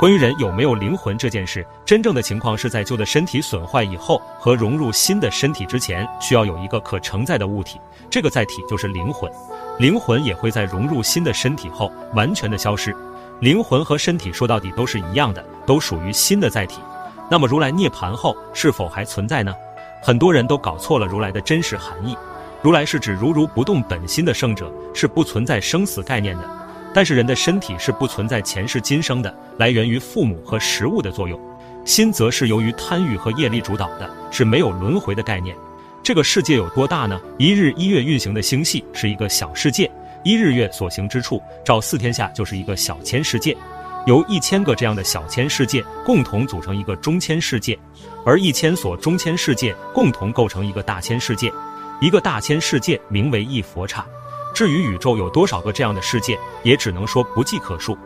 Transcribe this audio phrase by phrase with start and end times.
[0.00, 7.78] 关于人有没有灵魂这件事，真正的情况是在旧的身体损坏以后和融入新的身体之前，需要有一个可承载的物体，
[8.08, 9.30] 这个载体就是灵魂。
[9.78, 12.96] 灵魂也会在融入新的身体后完全的消失。
[13.40, 16.80] 灵魂和身体说到底都是一样的，都属于新的载体。
[17.30, 19.54] 那么如来涅槃后是否还存在呢？
[20.02, 22.16] 很多人都搞错了如来的真实含义。
[22.62, 26.59] 如来是指如如不动本心的圣者，是不存在生死概念的。
[26.92, 31.38] 但是人的身体是不存在前世今生的，来源于父母和食物的作用；
[31.84, 35.56] 心则是由于贪欲和业力主导的，是没有轮回的概念。
[36.02, 37.20] 这个世界有多大呢？
[37.38, 39.90] 一日一月运行的星系是一个小世界，
[40.24, 43.56] 一日月所行之处，照四天下就是一个小千世界，
[44.06, 47.78] 由一千个这样的小千世界共同组成一个中千世界，
[48.24, 51.52] 而一千所中千世界共同构成一个大千世界，
[52.00, 54.04] 一个大千世界名为一佛刹。
[54.60, 57.96] 至于宇宙有多少个这样的世界，也只能说不计可数。